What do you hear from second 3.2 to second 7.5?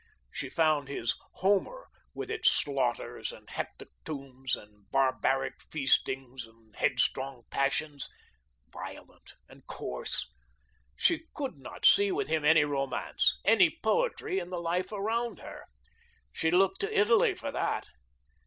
and hecatombs and barbaric feastings and headstrong